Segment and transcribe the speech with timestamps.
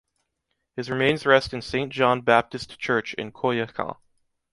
[0.75, 3.97] His remains rest in St John Baptist Church in Coyoacán.